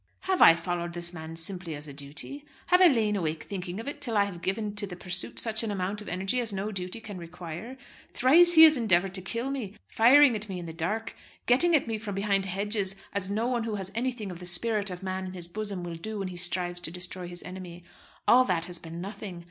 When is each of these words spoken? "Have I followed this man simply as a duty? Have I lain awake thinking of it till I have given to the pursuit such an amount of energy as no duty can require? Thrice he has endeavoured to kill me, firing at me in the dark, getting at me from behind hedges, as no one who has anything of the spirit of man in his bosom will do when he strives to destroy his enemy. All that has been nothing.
"Have 0.21 0.41
I 0.41 0.55
followed 0.55 0.93
this 0.93 1.13
man 1.13 1.35
simply 1.35 1.75
as 1.75 1.87
a 1.87 1.93
duty? 1.93 2.43
Have 2.69 2.81
I 2.81 2.87
lain 2.87 3.15
awake 3.15 3.43
thinking 3.43 3.79
of 3.79 3.87
it 3.87 4.01
till 4.01 4.17
I 4.17 4.23
have 4.25 4.41
given 4.41 4.73
to 4.77 4.87
the 4.87 4.95
pursuit 4.95 5.37
such 5.37 5.61
an 5.61 5.69
amount 5.69 6.01
of 6.01 6.07
energy 6.07 6.39
as 6.41 6.51
no 6.51 6.71
duty 6.71 6.99
can 6.99 7.19
require? 7.19 7.77
Thrice 8.11 8.55
he 8.55 8.63
has 8.63 8.77
endeavoured 8.77 9.13
to 9.13 9.21
kill 9.21 9.51
me, 9.51 9.75
firing 9.85 10.35
at 10.35 10.49
me 10.49 10.57
in 10.57 10.65
the 10.65 10.73
dark, 10.73 11.15
getting 11.45 11.75
at 11.75 11.85
me 11.85 11.99
from 11.99 12.15
behind 12.15 12.47
hedges, 12.47 12.95
as 13.13 13.29
no 13.29 13.45
one 13.45 13.63
who 13.65 13.75
has 13.75 13.91
anything 13.93 14.31
of 14.31 14.39
the 14.39 14.47
spirit 14.47 14.89
of 14.89 15.03
man 15.03 15.23
in 15.27 15.33
his 15.33 15.47
bosom 15.47 15.83
will 15.83 15.93
do 15.93 16.17
when 16.17 16.29
he 16.29 16.35
strives 16.35 16.81
to 16.81 16.89
destroy 16.89 17.27
his 17.27 17.43
enemy. 17.43 17.83
All 18.27 18.43
that 18.45 18.65
has 18.65 18.79
been 18.79 19.01
nothing. 19.01 19.39